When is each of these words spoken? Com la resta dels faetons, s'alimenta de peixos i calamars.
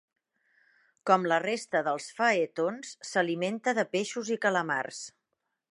Com 1.09 1.27
la 1.31 1.37
resta 1.43 1.83
dels 1.89 2.09
faetons, 2.21 2.95
s'alimenta 3.11 3.75
de 3.81 3.87
peixos 3.97 4.35
i 4.37 4.41
calamars. 4.47 5.05